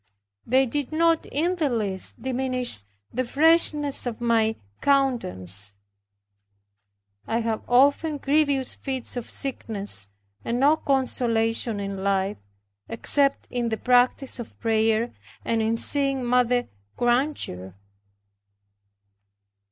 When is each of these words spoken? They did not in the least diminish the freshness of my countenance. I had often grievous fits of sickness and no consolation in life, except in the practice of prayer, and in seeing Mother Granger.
They 0.47 0.65
did 0.65 0.91
not 0.91 1.27
in 1.27 1.57
the 1.57 1.69
least 1.69 2.19
diminish 2.23 2.85
the 3.13 3.23
freshness 3.23 4.07
of 4.07 4.19
my 4.19 4.55
countenance. 4.81 5.75
I 7.27 7.41
had 7.41 7.61
often 7.67 8.17
grievous 8.17 8.73
fits 8.73 9.15
of 9.15 9.29
sickness 9.29 10.09
and 10.43 10.59
no 10.59 10.75
consolation 10.77 11.79
in 11.79 12.03
life, 12.03 12.37
except 12.89 13.47
in 13.51 13.69
the 13.69 13.77
practice 13.77 14.39
of 14.39 14.59
prayer, 14.59 15.13
and 15.45 15.61
in 15.61 15.75
seeing 15.77 16.25
Mother 16.25 16.67
Granger. 16.97 17.75